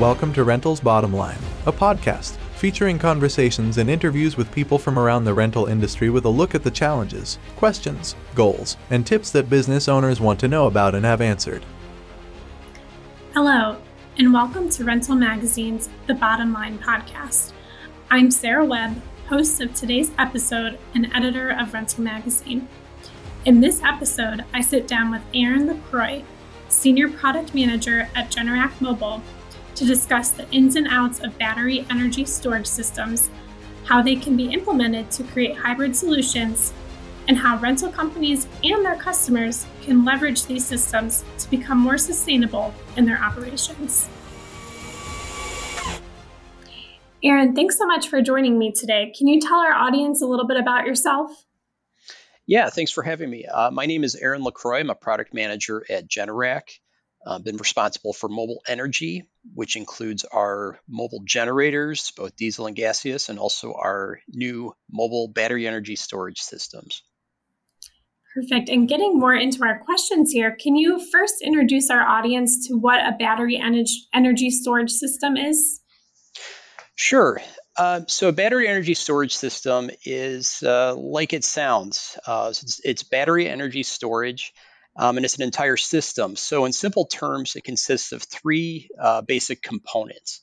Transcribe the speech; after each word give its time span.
Welcome 0.00 0.34
to 0.34 0.44
Rentals 0.44 0.78
Bottom 0.78 1.14
Line, 1.14 1.38
a 1.64 1.72
podcast 1.72 2.36
featuring 2.56 2.98
conversations 2.98 3.78
and 3.78 3.88
interviews 3.88 4.36
with 4.36 4.52
people 4.52 4.78
from 4.78 4.98
around 4.98 5.24
the 5.24 5.32
rental 5.32 5.64
industry 5.64 6.10
with 6.10 6.26
a 6.26 6.28
look 6.28 6.54
at 6.54 6.62
the 6.62 6.70
challenges, 6.70 7.38
questions, 7.56 8.14
goals, 8.34 8.76
and 8.90 9.06
tips 9.06 9.30
that 9.30 9.48
business 9.48 9.88
owners 9.88 10.20
want 10.20 10.38
to 10.40 10.48
know 10.48 10.66
about 10.66 10.94
and 10.94 11.06
have 11.06 11.22
answered. 11.22 11.64
Hello, 13.32 13.78
and 14.18 14.34
welcome 14.34 14.68
to 14.68 14.84
Rental 14.84 15.14
Magazine's 15.14 15.88
The 16.06 16.12
Bottom 16.12 16.52
Line 16.52 16.78
podcast. 16.78 17.54
I'm 18.10 18.30
Sarah 18.30 18.66
Webb, 18.66 19.00
host 19.30 19.62
of 19.62 19.72
today's 19.72 20.10
episode 20.18 20.78
and 20.94 21.10
editor 21.14 21.48
of 21.48 21.72
Rental 21.72 22.04
Magazine. 22.04 22.68
In 23.46 23.62
this 23.62 23.82
episode, 23.82 24.44
I 24.52 24.60
sit 24.60 24.86
down 24.86 25.10
with 25.10 25.22
Aaron 25.32 25.66
LaCroix, 25.66 26.22
Senior 26.68 27.08
Product 27.08 27.54
Manager 27.54 28.10
at 28.14 28.30
Generac 28.30 28.78
Mobile, 28.78 29.22
to 29.76 29.84
discuss 29.84 30.30
the 30.30 30.50
ins 30.50 30.74
and 30.76 30.88
outs 30.88 31.20
of 31.20 31.38
battery 31.38 31.86
energy 31.90 32.24
storage 32.24 32.66
systems, 32.66 33.30
how 33.84 34.02
they 34.02 34.16
can 34.16 34.36
be 34.36 34.52
implemented 34.52 35.10
to 35.12 35.22
create 35.22 35.56
hybrid 35.56 35.94
solutions, 35.94 36.72
and 37.28 37.36
how 37.36 37.58
rental 37.58 37.90
companies 37.90 38.46
and 38.64 38.84
their 38.84 38.96
customers 38.96 39.66
can 39.82 40.04
leverage 40.04 40.46
these 40.46 40.64
systems 40.64 41.24
to 41.38 41.50
become 41.50 41.78
more 41.78 41.98
sustainable 41.98 42.74
in 42.96 43.04
their 43.04 43.22
operations. 43.22 44.08
Aaron, 47.22 47.54
thanks 47.54 47.76
so 47.76 47.86
much 47.86 48.08
for 48.08 48.22
joining 48.22 48.58
me 48.58 48.72
today. 48.72 49.12
Can 49.16 49.26
you 49.26 49.40
tell 49.40 49.58
our 49.58 49.72
audience 49.72 50.22
a 50.22 50.26
little 50.26 50.46
bit 50.46 50.56
about 50.56 50.86
yourself? 50.86 51.44
Yeah, 52.46 52.70
thanks 52.70 52.92
for 52.92 53.02
having 53.02 53.28
me. 53.28 53.44
Uh, 53.44 53.70
my 53.72 53.86
name 53.86 54.04
is 54.04 54.14
Aaron 54.14 54.42
LaCroix. 54.42 54.78
I'm 54.78 54.90
a 54.90 54.94
product 54.94 55.34
manager 55.34 55.84
at 55.90 56.08
Generac. 56.08 56.78
I've 57.26 57.44
been 57.44 57.56
responsible 57.56 58.12
for 58.12 58.28
mobile 58.28 58.62
energy, 58.68 59.28
which 59.54 59.76
includes 59.76 60.24
our 60.24 60.78
mobile 60.88 61.22
generators, 61.24 62.12
both 62.16 62.36
diesel 62.36 62.66
and 62.66 62.76
gaseous, 62.76 63.28
and 63.28 63.38
also 63.38 63.74
our 63.74 64.20
new 64.28 64.74
mobile 64.90 65.28
battery 65.28 65.66
energy 65.66 65.96
storage 65.96 66.40
systems. 66.40 67.02
Perfect. 68.34 68.68
And 68.68 68.86
getting 68.86 69.18
more 69.18 69.34
into 69.34 69.64
our 69.64 69.78
questions 69.78 70.30
here, 70.30 70.54
can 70.54 70.76
you 70.76 71.04
first 71.10 71.36
introduce 71.42 71.90
our 71.90 72.06
audience 72.06 72.68
to 72.68 72.74
what 72.74 73.00
a 73.00 73.16
battery 73.18 73.56
energy 73.56 74.50
storage 74.50 74.90
system 74.90 75.36
is? 75.36 75.80
Sure. 76.94 77.40
Uh, 77.78 78.02
so, 78.06 78.28
a 78.28 78.32
battery 78.32 78.68
energy 78.68 78.94
storage 78.94 79.36
system 79.36 79.90
is 80.04 80.62
uh, 80.62 80.94
like 80.96 81.32
it 81.32 81.44
sounds. 81.44 82.18
Uh, 82.26 82.48
it's, 82.50 82.80
it's, 82.84 83.02
battery 83.02 83.48
energy 83.48 83.82
storage 83.82 84.52
um, 84.98 85.16
and 85.16 85.24
it's 85.24 85.36
an 85.36 85.42
entire 85.42 85.76
system. 85.76 86.36
So, 86.36 86.64
in 86.64 86.72
simple 86.72 87.06
terms, 87.06 87.56
it 87.56 87.64
consists 87.64 88.12
of 88.12 88.22
three 88.22 88.88
uh, 89.00 89.22
basic 89.22 89.62
components. 89.62 90.42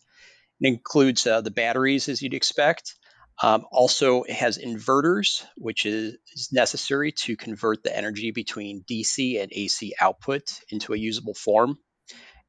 It 0.61 0.67
includes 0.67 1.25
uh, 1.25 1.41
the 1.41 1.51
batteries, 1.51 2.09
as 2.09 2.21
you'd 2.21 2.33
expect. 2.33 2.95
Um, 3.41 3.65
also, 3.71 4.23
it 4.23 4.35
has 4.35 4.59
inverters, 4.59 5.43
which 5.57 5.87
is, 5.87 6.17
is, 6.35 6.49
necessary 6.51 7.11
to 7.13 7.35
convert 7.35 7.83
the 7.83 7.95
energy 7.95 8.31
between 8.31 8.83
DC 8.83 9.41
and 9.41 9.51
AC 9.51 9.95
output 9.99 10.53
into 10.69 10.93
a 10.93 10.97
usable 10.97 11.33
form. 11.33 11.79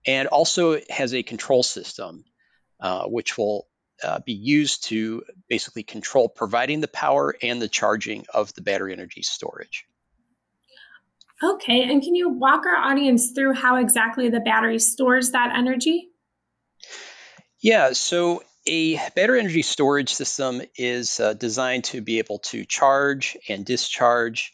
And 0.06 0.28
also, 0.28 0.72
it 0.72 0.91
has 0.91 1.14
a 1.14 1.22
control 1.22 1.62
system, 1.62 2.25
uh, 2.81 3.04
which 3.06 3.38
will 3.38 3.66
uh, 4.03 4.20
be 4.26 4.34
used 4.34 4.84
to 4.88 5.22
basically 5.48 5.84
control 5.84 6.28
providing 6.28 6.81
the 6.81 6.88
power 6.88 7.34
and 7.41 7.62
the 7.62 7.69
charging 7.69 8.26
of 8.34 8.53
the 8.53 8.60
battery 8.60 8.93
energy 8.93 9.22
storage. 9.22 9.87
Okay, 11.42 11.82
and 11.82 12.02
can 12.02 12.14
you 12.14 12.28
walk 12.28 12.64
our 12.66 12.76
audience 12.76 13.32
through 13.32 13.54
how 13.54 13.76
exactly 13.76 14.28
the 14.28 14.40
battery 14.40 14.78
stores 14.78 15.32
that 15.32 15.52
energy? 15.54 16.08
Yeah, 17.60 17.92
so 17.92 18.42
a 18.66 18.96
battery 19.10 19.40
energy 19.40 19.62
storage 19.62 20.12
system 20.14 20.62
is 20.76 21.20
uh, 21.20 21.34
designed 21.34 21.84
to 21.84 22.00
be 22.00 22.18
able 22.18 22.38
to 22.38 22.64
charge 22.64 23.36
and 23.48 23.64
discharge 23.64 24.52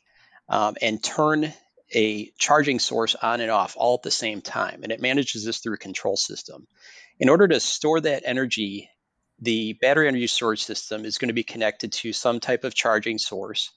um, 0.49 0.77
and 0.81 1.03
turn 1.03 1.53
a 1.95 2.31
charging 2.39 2.79
source 2.79 3.15
on 3.15 3.41
and 3.41 3.51
off 3.51 3.75
all 3.77 3.95
at 3.95 4.03
the 4.03 4.11
same 4.11 4.41
time. 4.41 4.81
And 4.83 4.93
it 4.93 5.01
manages 5.01 5.45
this 5.45 5.59
through 5.59 5.75
a 5.75 5.79
control 5.79 6.17
system. 6.17 6.67
In 7.19 7.29
order 7.29 7.47
to 7.49 7.61
store 7.61 8.01
that 8.01 8.23
energy, 8.25 8.89
the 9.41 9.75
battery 9.75 10.09
energy 10.09 10.27
storage 10.27 10.65
system 10.65 11.05
is 11.05 11.19
going 11.19 11.29
to 11.29 11.35
be 11.35 11.43
connected 11.43 11.93
to 11.93 12.13
some 12.13 12.41
type 12.41 12.65
of 12.65 12.75
charging 12.75 13.19
source 13.19 13.71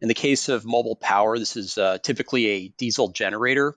in 0.00 0.08
the 0.08 0.14
case 0.14 0.48
of 0.48 0.64
mobile 0.64 0.96
power, 0.96 1.38
this 1.38 1.56
is 1.56 1.76
uh, 1.78 1.98
typically 1.98 2.46
a 2.46 2.68
diesel 2.68 3.08
generator, 3.08 3.76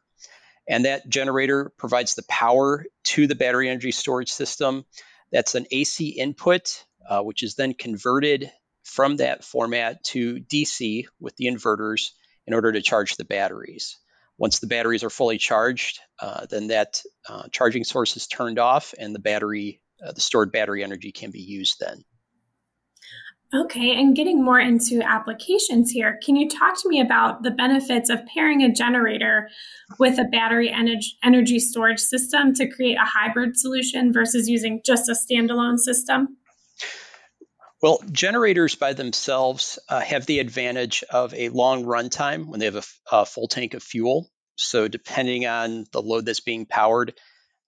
and 0.67 0.85
that 0.85 1.07
generator 1.09 1.72
provides 1.78 2.16
the 2.16 2.23
power 2.23 2.85
to 3.03 3.28
the 3.28 3.35
battery 3.35 3.69
energy 3.69 3.91
storage 3.91 4.31
system. 4.31 4.85
That's 5.31 5.56
an 5.56 5.66
AC 5.72 6.09
input, 6.09 6.83
uh, 7.07 7.22
which 7.22 7.44
is 7.44 7.56
then 7.56 7.73
converted 7.73 8.51
from 8.83 9.17
that 9.17 9.44
format 9.44 10.03
to 10.03 10.39
DC 10.39 11.06
with 11.19 11.36
the 11.36 11.48
inverters 11.48 12.12
in 12.45 12.53
order 12.53 12.71
to 12.71 12.81
charge 12.81 13.15
the 13.15 13.25
batteries. 13.25 13.98
Once 14.38 14.59
the 14.59 14.68
batteries 14.68 15.03
are 15.03 15.09
fully 15.09 15.38
charged, 15.38 16.00
uh, 16.19 16.45
then 16.50 16.68
that 16.68 17.01
uh, 17.27 17.44
charging 17.51 17.83
source 17.83 18.18
is 18.18 18.27
turned 18.27 18.59
off 18.59 18.94
and 18.98 19.13
the 19.13 19.19
battery, 19.19 19.81
uh, 20.06 20.12
the 20.12 20.21
stored 20.21 20.51
battery 20.51 20.83
energy 20.83 21.12
can 21.12 21.31
be 21.31 21.42
used 21.42 21.80
then. 21.80 22.03
Okay, 23.55 24.00
and 24.00 24.15
getting 24.15 24.44
more 24.44 24.59
into 24.59 25.03
applications 25.03 25.91
here, 25.91 26.19
can 26.25 26.35
you 26.35 26.50
talk 26.50 26.81
to 26.81 26.89
me 26.89 27.00
about 27.00 27.44
the 27.44 27.51
benefits 27.51 28.09
of 28.09 28.25
pairing 28.25 28.63
a 28.63 28.73
generator 28.73 29.47
with 30.00 30.17
a 30.17 30.23
battery 30.23 30.73
energy 31.23 31.59
storage 31.59 32.00
system 32.00 32.55
to 32.55 32.67
create 32.67 32.95
a 32.95 33.05
hybrid 33.05 33.55
solution 33.55 34.11
versus 34.11 34.50
using 34.50 34.81
just 34.83 35.07
a 35.07 35.11
standalone 35.11 35.77
system? 35.77 36.38
Well, 37.79 38.01
generators 38.11 38.73
by 38.73 38.94
themselves 38.94 39.77
uh, 39.88 40.00
have 40.00 40.25
the 40.25 40.39
advantage 40.39 41.03
of 41.11 41.35
a 41.35 41.50
long 41.50 41.83
runtime 41.83 42.47
when 42.47 42.59
they 42.59 42.65
have 42.65 42.77
a, 42.77 42.83
a, 43.11 43.25
full 43.25 43.47
tank 43.47 43.75
of 43.75 43.83
fuel. 43.83 44.31
So, 44.55 44.88
depending 44.88 45.45
on 45.45 45.85
the 45.91 46.01
load 46.01 46.25
that's 46.25 46.39
being 46.39 46.65
powered, 46.65 47.13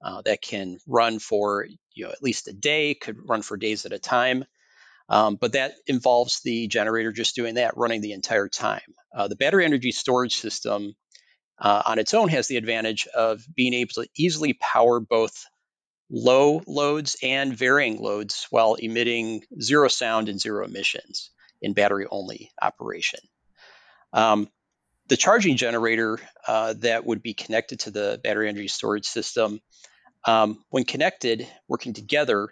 uh, 0.02 0.22
that 0.24 0.42
can 0.42 0.80
run 0.88 1.20
for 1.20 1.68
you 1.94 2.06
know 2.06 2.12
at 2.12 2.24
least 2.24 2.48
a 2.48 2.54
day, 2.54 2.96
could 2.96 3.28
run 3.28 3.44
for 3.44 3.58
days 3.58 3.86
at 3.86 3.92
a 3.92 4.00
time. 4.00 4.46
Um, 5.08 5.36
but 5.36 5.54
that 5.54 5.74
involves 5.88 6.42
the 6.42 6.68
generator 6.68 7.12
just 7.12 7.36
doing 7.36 7.56
that, 7.56 7.78
running 7.78 8.02
the 8.02 8.14
entire 8.14 8.48
time. 8.48 8.82
Uh, 9.16 9.28
the 9.28 9.36
battery 9.36 9.66
energy 9.66 9.92
storage 9.92 10.36
system 10.36 10.96
uh, 11.60 11.84
on 11.86 12.00
its 12.00 12.14
own 12.14 12.30
has 12.30 12.48
the 12.48 12.58
advantage 12.58 13.08
of 13.08 13.44
being 13.56 13.74
able 13.74 13.94
to 13.96 14.08
easily 14.18 14.54
power 14.54 15.00
both 15.00 15.46
low 16.10 16.62
loads 16.68 17.18
and 17.24 17.56
varying 17.56 18.00
loads 18.00 18.48
while 18.50 18.76
emitting 18.76 19.44
zero 19.62 19.88
sound 19.88 20.30
and 20.30 20.40
zero 20.40 20.66
emissions 20.66 21.32
in 21.62 21.74
battery 21.74 22.06
only 22.10 22.52
operation. 22.62 23.20
Um, 24.14 24.50
the 25.08 25.18
charging 25.18 25.56
generator 25.58 26.20
uh, 26.48 26.74
that 26.80 27.06
would 27.06 27.22
be 27.22 27.34
connected 27.34 27.82
to 27.82 27.92
the 27.92 28.20
battery 28.24 28.50
energy 28.50 28.68
storage 28.68 29.06
system, 29.06 29.60
um, 30.26 30.64
when 30.70 30.84
connected, 30.84 31.48
working 31.68 31.94
together, 31.94 32.50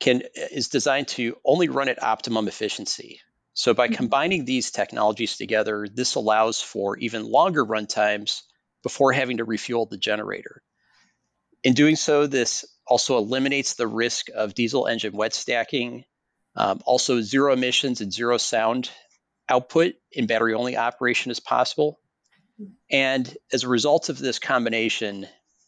can 0.00 0.22
is 0.34 0.68
designed 0.68 1.08
to 1.08 1.36
only 1.44 1.68
run 1.68 1.88
at 1.88 2.02
optimum 2.02 2.48
efficiency. 2.48 3.20
So 3.54 3.72
by 3.72 3.86
mm-hmm. 3.86 3.94
combining 3.94 4.44
these 4.44 4.70
technologies 4.70 5.36
together, 5.36 5.86
this 5.92 6.14
allows 6.14 6.60
for 6.60 6.98
even 6.98 7.24
longer 7.24 7.64
run 7.64 7.86
times 7.86 8.42
before 8.82 9.12
having 9.12 9.38
to 9.38 9.44
refuel 9.44 9.86
the 9.86 9.96
generator. 9.96 10.62
In 11.64 11.72
doing 11.72 11.96
so, 11.96 12.26
this 12.26 12.64
also 12.86 13.16
eliminates 13.16 13.74
the 13.74 13.88
risk 13.88 14.26
of 14.34 14.54
diesel 14.54 14.86
engine 14.86 15.16
wet 15.16 15.34
stacking, 15.34 16.04
um, 16.54 16.80
also 16.84 17.20
zero 17.20 17.52
emissions 17.52 18.00
and 18.00 18.12
zero 18.12 18.36
sound 18.36 18.90
output 19.48 19.94
in 20.12 20.26
battery 20.26 20.54
only 20.54 20.76
operation 20.76 21.30
is 21.30 21.40
possible. 21.40 21.98
And 22.90 23.36
as 23.52 23.64
a 23.64 23.68
result 23.68 24.08
of 24.08 24.18
this 24.18 24.38
combination, 24.38 25.26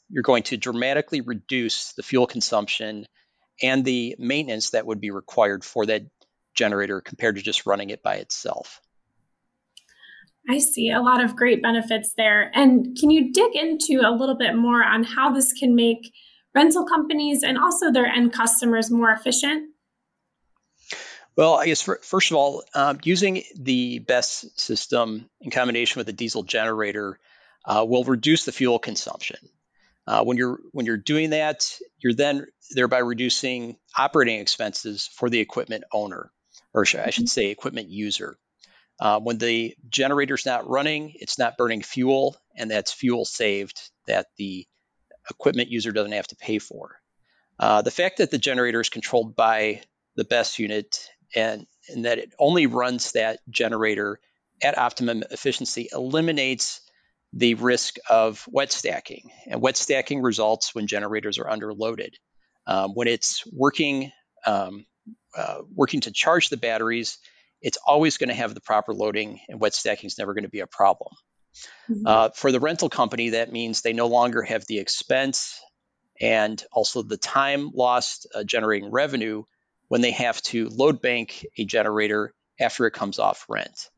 you're 0.08 0.22
going 0.22 0.44
to 0.44 0.56
dramatically 0.56 1.20
reduce 1.20 1.92
the 1.92 2.02
fuel 2.02 2.26
consumption 2.26 3.06
and 3.62 3.84
the 3.84 4.16
maintenance 4.18 4.70
that 4.70 4.86
would 4.86 5.00
be 5.00 5.10
required 5.10 5.64
for 5.64 5.86
that 5.86 6.02
generator 6.54 7.00
compared 7.00 7.36
to 7.36 7.42
just 7.42 7.66
running 7.66 7.90
it 7.90 8.02
by 8.02 8.16
itself. 8.16 8.80
I 10.50 10.58
see 10.58 10.90
a 10.90 11.00
lot 11.00 11.22
of 11.22 11.36
great 11.36 11.62
benefits 11.62 12.14
there. 12.16 12.50
And 12.54 12.96
can 12.98 13.10
you 13.10 13.32
dig 13.32 13.54
into 13.54 14.00
a 14.02 14.10
little 14.10 14.36
bit 14.36 14.56
more 14.56 14.82
on 14.82 15.04
how 15.04 15.32
this 15.32 15.52
can 15.52 15.74
make 15.74 16.12
rental 16.54 16.86
companies 16.86 17.42
and 17.42 17.58
also 17.58 17.92
their 17.92 18.06
end 18.06 18.32
customers 18.32 18.90
more 18.90 19.10
efficient? 19.10 19.70
Well, 21.36 21.54
I 21.54 21.66
guess 21.66 21.82
for, 21.82 22.00
first 22.02 22.30
of 22.30 22.36
all, 22.36 22.64
um, 22.74 22.98
using 23.04 23.44
the 23.54 24.00
BESS 24.00 24.46
system 24.56 25.28
in 25.40 25.50
combination 25.50 26.00
with 26.00 26.08
a 26.08 26.12
diesel 26.12 26.42
generator 26.42 27.18
uh, 27.64 27.84
will 27.86 28.04
reduce 28.04 28.44
the 28.44 28.52
fuel 28.52 28.78
consumption. 28.78 29.36
Uh, 30.08 30.24
when 30.24 30.38
you're 30.38 30.58
when 30.72 30.86
you're 30.86 30.96
doing 30.96 31.30
that, 31.30 31.70
you're 31.98 32.14
then 32.14 32.46
thereby 32.70 32.96
reducing 32.96 33.76
operating 33.96 34.40
expenses 34.40 35.06
for 35.12 35.28
the 35.28 35.38
equipment 35.38 35.84
owner, 35.92 36.32
or 36.72 36.80
I 36.80 36.84
should 36.84 37.02
mm-hmm. 37.02 37.26
say, 37.26 37.46
equipment 37.50 37.90
user. 37.90 38.38
Uh, 38.98 39.20
when 39.20 39.36
the 39.36 39.76
generator's 39.90 40.46
not 40.46 40.66
running, 40.66 41.12
it's 41.16 41.38
not 41.38 41.58
burning 41.58 41.82
fuel, 41.82 42.38
and 42.56 42.70
that's 42.70 42.90
fuel 42.90 43.26
saved 43.26 43.78
that 44.06 44.28
the 44.38 44.66
equipment 45.30 45.68
user 45.68 45.92
doesn't 45.92 46.12
have 46.12 46.26
to 46.28 46.36
pay 46.36 46.58
for. 46.58 46.98
Uh, 47.60 47.82
the 47.82 47.90
fact 47.90 48.16
that 48.16 48.30
the 48.30 48.38
generator 48.38 48.80
is 48.80 48.88
controlled 48.88 49.36
by 49.36 49.82
the 50.16 50.24
BESS 50.24 50.58
unit 50.58 51.06
and, 51.36 51.66
and 51.90 52.06
that 52.06 52.16
it 52.16 52.32
only 52.38 52.66
runs 52.66 53.12
that 53.12 53.40
generator 53.50 54.18
at 54.62 54.78
optimum 54.78 55.22
efficiency 55.30 55.90
eliminates 55.92 56.80
the 57.32 57.54
risk 57.54 57.96
of 58.08 58.44
wet 58.50 58.72
stacking. 58.72 59.30
And 59.46 59.60
wet 59.60 59.76
stacking 59.76 60.22
results 60.22 60.74
when 60.74 60.86
generators 60.86 61.38
are 61.38 61.44
underloaded. 61.44 62.14
Um, 62.66 62.92
when 62.92 63.08
it's 63.08 63.44
working 63.52 64.12
um, 64.46 64.86
uh, 65.36 65.62
working 65.74 66.00
to 66.02 66.10
charge 66.10 66.48
the 66.48 66.56
batteries, 66.56 67.18
it's 67.60 67.78
always 67.84 68.18
going 68.18 68.28
to 68.28 68.34
have 68.34 68.54
the 68.54 68.60
proper 68.60 68.94
loading, 68.94 69.40
and 69.48 69.60
wet 69.60 69.74
stacking 69.74 70.06
is 70.06 70.18
never 70.18 70.34
going 70.34 70.44
to 70.44 70.50
be 70.50 70.60
a 70.60 70.66
problem. 70.66 71.12
Mm-hmm. 71.90 72.06
Uh, 72.06 72.28
for 72.30 72.52
the 72.52 72.60
rental 72.60 72.88
company, 72.88 73.30
that 73.30 73.52
means 73.52 73.80
they 73.80 73.92
no 73.92 74.06
longer 74.06 74.42
have 74.42 74.66
the 74.66 74.78
expense 74.78 75.60
and 76.20 76.62
also 76.72 77.02
the 77.02 77.16
time 77.16 77.70
lost 77.74 78.26
uh, 78.34 78.44
generating 78.44 78.90
revenue 78.90 79.44
when 79.88 80.00
they 80.00 80.10
have 80.10 80.40
to 80.42 80.68
load 80.68 81.00
bank 81.00 81.46
a 81.56 81.64
generator 81.64 82.32
after 82.60 82.86
it 82.86 82.92
comes 82.92 83.18
off 83.18 83.46
rent. 83.48 83.88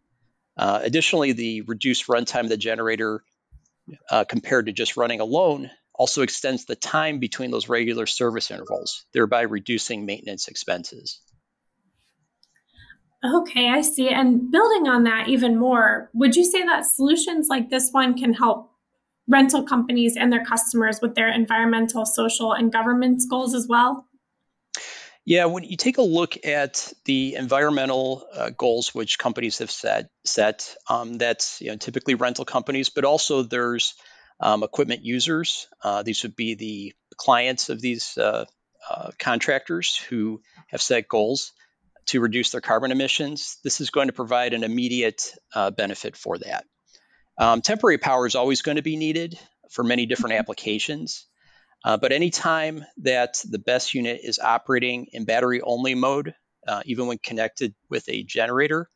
Uh, 0.60 0.78
additionally, 0.82 1.32
the 1.32 1.62
reduced 1.62 2.06
runtime 2.06 2.40
of 2.40 2.50
the 2.50 2.56
generator 2.58 3.24
uh, 4.10 4.24
compared 4.24 4.66
to 4.66 4.72
just 4.72 4.98
running 4.98 5.20
alone 5.20 5.70
also 5.94 6.20
extends 6.20 6.66
the 6.66 6.76
time 6.76 7.18
between 7.18 7.50
those 7.50 7.70
regular 7.70 8.04
service 8.04 8.50
intervals, 8.50 9.06
thereby 9.14 9.40
reducing 9.40 10.04
maintenance 10.04 10.48
expenses. 10.48 11.22
Okay, 13.24 13.70
I 13.70 13.80
see. 13.80 14.10
And 14.10 14.50
building 14.50 14.86
on 14.86 15.04
that 15.04 15.28
even 15.28 15.56
more, 15.58 16.10
would 16.12 16.36
you 16.36 16.44
say 16.44 16.62
that 16.62 16.84
solutions 16.84 17.48
like 17.48 17.70
this 17.70 17.88
one 17.90 18.12
can 18.12 18.34
help 18.34 18.70
rental 19.26 19.62
companies 19.62 20.14
and 20.14 20.30
their 20.30 20.44
customers 20.44 21.00
with 21.00 21.14
their 21.14 21.32
environmental, 21.32 22.04
social, 22.04 22.52
and 22.52 22.70
governance 22.70 23.24
goals 23.24 23.54
as 23.54 23.66
well? 23.66 24.09
Yeah, 25.24 25.44
when 25.46 25.64
you 25.64 25.76
take 25.76 25.98
a 25.98 26.02
look 26.02 26.46
at 26.46 26.92
the 27.04 27.34
environmental 27.34 28.26
uh, 28.34 28.50
goals 28.50 28.94
which 28.94 29.18
companies 29.18 29.58
have 29.58 29.70
set, 29.70 30.08
set 30.24 30.74
um, 30.88 31.18
that's 31.18 31.60
you 31.60 31.70
know, 31.70 31.76
typically 31.76 32.14
rental 32.14 32.44
companies, 32.44 32.88
but 32.88 33.04
also 33.04 33.42
there's 33.42 33.94
um, 34.40 34.62
equipment 34.62 35.04
users. 35.04 35.68
Uh, 35.84 36.02
these 36.02 36.22
would 36.22 36.36
be 36.36 36.54
the 36.54 36.94
clients 37.16 37.68
of 37.68 37.80
these 37.80 38.16
uh, 38.16 38.46
uh 38.88 39.10
contractors 39.18 39.94
who 39.94 40.40
have 40.68 40.80
set 40.80 41.06
goals 41.06 41.52
to 42.06 42.20
reduce 42.20 42.50
their 42.50 42.62
carbon 42.62 42.90
emissions. 42.90 43.58
This 43.62 43.80
is 43.80 43.90
going 43.90 44.08
to 44.08 44.14
provide 44.14 44.54
an 44.54 44.64
immediate 44.64 45.32
uh, 45.54 45.70
benefit 45.70 46.16
for 46.16 46.38
that. 46.38 46.64
Um, 47.38 47.60
temporary 47.60 47.98
power 47.98 48.26
is 48.26 48.34
always 48.34 48.62
going 48.62 48.76
to 48.76 48.82
be 48.82 48.96
needed 48.96 49.38
for 49.70 49.84
many 49.84 50.06
different 50.06 50.32
mm-hmm. 50.32 50.40
applications. 50.40 51.26
Uh, 51.84 51.96
but 51.96 52.12
anytime 52.12 52.84
that 52.98 53.42
the 53.48 53.58
BESS 53.58 53.94
unit 53.94 54.20
is 54.22 54.38
operating 54.38 55.06
in 55.12 55.24
battery 55.24 55.60
only 55.62 55.94
mode, 55.94 56.34
uh, 56.66 56.82
even 56.84 57.06
when 57.06 57.18
connected 57.18 57.74
with 57.88 58.08
a 58.08 58.22
generator, 58.22 58.88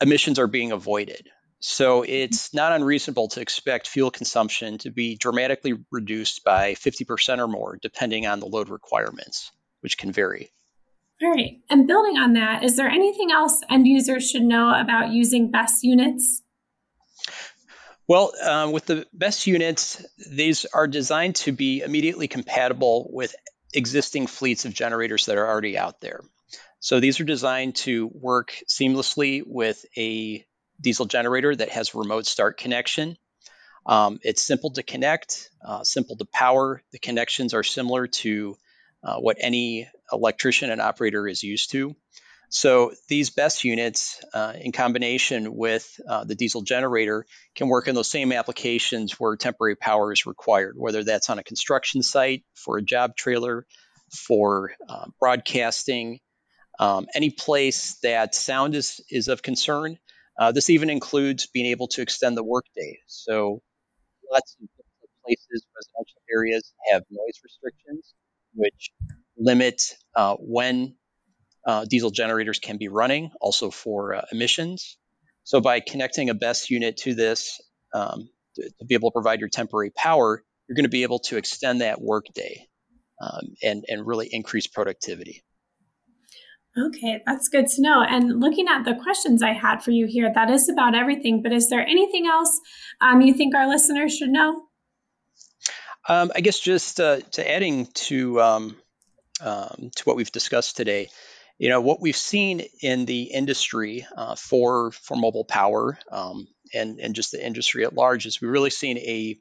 emissions 0.00 0.38
are 0.38 0.48
being 0.48 0.72
avoided. 0.72 1.28
So 1.60 2.02
it's 2.02 2.54
not 2.54 2.72
unreasonable 2.72 3.28
to 3.28 3.40
expect 3.40 3.88
fuel 3.88 4.10
consumption 4.10 4.78
to 4.78 4.90
be 4.90 5.16
dramatically 5.16 5.74
reduced 5.90 6.44
by 6.44 6.74
50% 6.74 7.38
or 7.38 7.48
more, 7.48 7.78
depending 7.80 8.26
on 8.26 8.38
the 8.38 8.46
load 8.46 8.68
requirements, 8.68 9.50
which 9.80 9.98
can 9.98 10.12
vary. 10.12 10.50
All 11.20 11.32
right. 11.32 11.60
And 11.68 11.88
building 11.88 12.16
on 12.16 12.34
that, 12.34 12.62
is 12.62 12.76
there 12.76 12.88
anything 12.88 13.32
else 13.32 13.60
end 13.68 13.88
users 13.88 14.30
should 14.30 14.42
know 14.42 14.72
about 14.72 15.10
using 15.10 15.50
BESS 15.50 15.80
units? 15.82 16.42
Well, 18.08 18.32
um, 18.42 18.72
with 18.72 18.86
the 18.86 19.06
BESS 19.12 19.46
units, 19.46 20.04
these 20.30 20.64
are 20.64 20.86
designed 20.86 21.36
to 21.36 21.52
be 21.52 21.82
immediately 21.82 22.26
compatible 22.26 23.10
with 23.12 23.34
existing 23.74 24.28
fleets 24.28 24.64
of 24.64 24.72
generators 24.72 25.26
that 25.26 25.36
are 25.36 25.46
already 25.46 25.76
out 25.76 26.00
there. 26.00 26.22
So 26.80 27.00
these 27.00 27.20
are 27.20 27.24
designed 27.24 27.76
to 27.76 28.10
work 28.14 28.56
seamlessly 28.66 29.42
with 29.46 29.84
a 29.94 30.46
diesel 30.80 31.04
generator 31.04 31.54
that 31.54 31.68
has 31.68 31.94
remote 31.94 32.24
start 32.24 32.56
connection. 32.56 33.18
Um, 33.84 34.20
it's 34.22 34.40
simple 34.40 34.70
to 34.70 34.82
connect, 34.82 35.50
uh, 35.62 35.84
simple 35.84 36.16
to 36.16 36.24
power. 36.24 36.82
The 36.92 36.98
connections 36.98 37.52
are 37.52 37.62
similar 37.62 38.06
to 38.06 38.56
uh, 39.04 39.16
what 39.18 39.36
any 39.38 39.86
electrician 40.10 40.70
and 40.70 40.80
operator 40.80 41.28
is 41.28 41.42
used 41.42 41.72
to. 41.72 41.94
So 42.50 42.92
these 43.08 43.30
BESS 43.30 43.64
units, 43.64 44.24
uh, 44.32 44.54
in 44.58 44.72
combination 44.72 45.54
with 45.54 46.00
uh, 46.08 46.24
the 46.24 46.34
diesel 46.34 46.62
generator, 46.62 47.26
can 47.54 47.68
work 47.68 47.88
in 47.88 47.94
those 47.94 48.10
same 48.10 48.32
applications 48.32 49.12
where 49.12 49.36
temporary 49.36 49.76
power 49.76 50.12
is 50.12 50.24
required, 50.24 50.74
whether 50.76 51.04
that's 51.04 51.28
on 51.28 51.38
a 51.38 51.42
construction 51.42 52.02
site, 52.02 52.44
for 52.54 52.78
a 52.78 52.82
job 52.82 53.16
trailer, 53.16 53.66
for 54.10 54.72
uh, 54.88 55.06
broadcasting, 55.20 56.20
um, 56.78 57.06
any 57.14 57.30
place 57.30 57.98
that 58.02 58.34
sound 58.34 58.74
is, 58.74 59.00
is 59.10 59.28
of 59.28 59.42
concern. 59.42 59.98
Uh, 60.38 60.52
this 60.52 60.70
even 60.70 60.88
includes 60.88 61.46
being 61.46 61.66
able 61.66 61.88
to 61.88 62.00
extend 62.00 62.36
the 62.36 62.44
workday. 62.44 62.98
So 63.06 63.60
lots 64.30 64.56
of 64.62 64.68
places, 65.24 65.66
residential 65.76 66.22
areas 66.34 66.72
have 66.90 67.02
noise 67.10 67.40
restrictions, 67.44 68.14
which 68.54 68.90
limit 69.36 69.82
uh, 70.14 70.36
when 70.38 70.94
uh, 71.66 71.84
diesel 71.84 72.10
generators 72.10 72.58
can 72.58 72.78
be 72.78 72.88
running, 72.88 73.30
also 73.40 73.70
for 73.70 74.14
uh, 74.14 74.24
emissions. 74.32 74.96
So 75.44 75.60
by 75.60 75.80
connecting 75.80 76.30
a 76.30 76.34
BESS 76.34 76.70
unit 76.70 76.98
to 76.98 77.14
this 77.14 77.60
um, 77.94 78.28
to, 78.56 78.70
to, 78.78 78.84
be 78.84 78.94
able 78.94 79.10
to 79.10 79.14
provide 79.14 79.40
your 79.40 79.48
temporary 79.48 79.90
power, 79.90 80.42
you're 80.68 80.76
going 80.76 80.84
to 80.84 80.90
be 80.90 81.02
able 81.02 81.20
to 81.20 81.36
extend 81.36 81.80
that 81.80 82.00
workday 82.00 82.66
um, 83.20 83.54
and, 83.62 83.84
and 83.88 84.06
really 84.06 84.28
increase 84.30 84.66
productivity. 84.66 85.42
Okay, 86.76 87.22
that's 87.26 87.48
good 87.48 87.66
to 87.66 87.82
know. 87.82 88.04
And 88.08 88.40
looking 88.40 88.68
at 88.68 88.84
the 88.84 88.94
questions 88.94 89.42
I 89.42 89.52
had 89.52 89.82
for 89.82 89.90
you 89.90 90.06
here, 90.06 90.30
that 90.32 90.50
is 90.50 90.68
about 90.68 90.94
everything. 90.94 91.42
But 91.42 91.52
is 91.52 91.68
there 91.70 91.80
anything 91.80 92.26
else 92.26 92.60
um, 93.00 93.20
you 93.20 93.34
think 93.34 93.54
our 93.54 93.68
listeners 93.68 94.16
should 94.16 94.30
know? 94.30 94.62
Um, 96.08 96.30
I 96.34 96.40
guess 96.40 96.58
just 96.58 97.00
uh, 97.00 97.20
to 97.32 97.50
adding 97.50 97.86
to 97.86 98.40
um, 98.40 98.76
um, 99.40 99.90
to 99.96 100.04
what 100.04 100.16
we've 100.16 100.30
discussed 100.30 100.76
today, 100.76 101.08
You 101.58 101.68
know 101.68 101.80
what 101.80 102.00
we've 102.00 102.16
seen 102.16 102.62
in 102.80 103.04
the 103.04 103.24
industry 103.24 104.06
uh, 104.16 104.36
for 104.36 104.92
for 104.92 105.16
mobile 105.16 105.44
power 105.44 105.98
um, 106.10 106.46
and 106.72 107.00
and 107.00 107.14
just 107.14 107.32
the 107.32 107.44
industry 107.44 107.84
at 107.84 107.94
large 107.94 108.26
is 108.26 108.40
we've 108.40 108.50
really 108.50 108.70
seen 108.70 108.98
a 108.98 109.38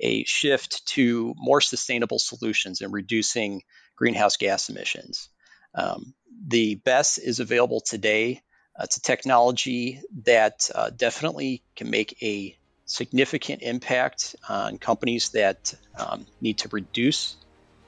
a 0.00 0.24
shift 0.24 0.86
to 0.86 1.34
more 1.36 1.60
sustainable 1.60 2.20
solutions 2.20 2.80
and 2.80 2.92
reducing 2.92 3.62
greenhouse 3.96 4.36
gas 4.36 4.68
emissions. 4.68 5.28
Um, 5.74 6.14
the 6.46 6.76
BESS 6.76 7.18
is 7.18 7.40
available 7.40 7.80
today. 7.80 8.42
It's 8.80 8.96
a 8.96 9.02
technology 9.02 10.00
that 10.24 10.70
uh, 10.72 10.90
definitely 10.90 11.64
can 11.74 11.90
make 11.90 12.22
a 12.22 12.56
significant 12.84 13.62
impact 13.62 14.36
on 14.48 14.78
companies 14.78 15.30
that 15.30 15.74
um, 15.98 16.26
need 16.40 16.58
to 16.58 16.68
reduce 16.68 17.36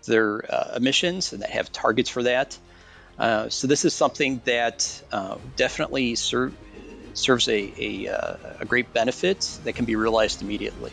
their 0.06 0.44
uh, 0.52 0.74
emissions 0.76 1.32
and 1.32 1.42
that 1.42 1.50
have 1.50 1.70
targets 1.70 2.10
for 2.10 2.24
that. 2.24 2.58
Uh, 3.20 3.50
so 3.50 3.66
this 3.66 3.84
is 3.84 3.92
something 3.92 4.40
that 4.46 5.02
uh, 5.12 5.36
definitely 5.54 6.14
ser- 6.14 6.52
serves 7.12 7.48
a, 7.48 7.72
a, 7.76 8.08
uh, 8.08 8.36
a, 8.60 8.64
great 8.64 8.94
benefit 8.94 9.58
that 9.64 9.74
can 9.74 9.84
be 9.84 9.94
realized 9.94 10.40
immediately. 10.40 10.90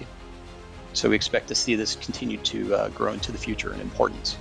So 0.92 1.10
we 1.10 1.16
expect 1.16 1.48
to 1.48 1.56
see 1.56 1.76
this 1.76 1.96
continue 1.96 2.38
to 2.40 2.76
uh, 2.76 2.90
grow 2.90 3.14
into 3.14 3.32
the 3.32 3.38
future 3.38 3.74
in 3.74 3.80
importance. 3.80 4.38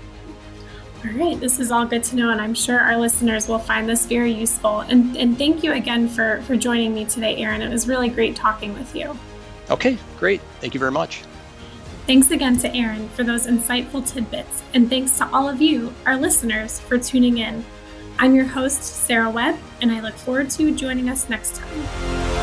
All 1.05 1.13
right, 1.13 1.39
this 1.39 1.61
is 1.61 1.71
all 1.71 1.87
good 1.87 2.03
to 2.05 2.17
know, 2.17 2.31
and 2.31 2.41
I'm 2.41 2.55
sure 2.55 2.81
our 2.81 2.97
listeners 2.97 3.47
will 3.47 3.61
find 3.61 3.89
this 3.89 4.05
very 4.07 4.33
useful. 4.33 4.81
And, 4.81 5.17
and 5.17 5.39
thank 5.39 5.63
you 5.63 5.73
again 5.73 6.09
for, 6.09 6.43
for 6.43 6.57
joining 6.57 6.93
me 6.93 7.05
today, 7.05 7.37
Aaron. 7.37 7.63
It 7.63 7.71
was 7.71 7.87
really 7.87 8.09
great 8.09 8.35
talking 8.35 8.75
with 8.75 8.97
you. 8.97 9.17
Okay, 9.71 9.97
great. 10.19 10.41
Thank 10.61 10.75
you 10.75 10.81
very 10.81 10.91
much. 10.91 11.23
Thanks 12.09 12.33
again 12.33 12.59
to 12.59 12.75
Aaron 12.75 13.09
for 13.11 13.23
those 13.23 13.47
insightful 13.47 14.05
tidbits, 14.05 14.65
and 14.75 14.91
thanks 14.91 15.17
to 15.19 15.29
all 15.33 15.49
of 15.49 15.61
you, 15.63 15.95
our 16.05 16.17
listeners, 16.17 16.81
for 16.81 16.99
tuning 16.99 17.39
in. 17.39 17.65
I'm 18.19 18.35
your 18.35 18.47
host, 18.47 18.83
Sarah 18.83 19.29
Webb, 19.31 19.59
and 19.83 19.93
I 19.93 20.01
look 20.01 20.15
forward 20.15 20.49
to 20.51 20.75
joining 20.75 21.11
us 21.11 21.29
next 21.29 21.57
time. 21.57 22.36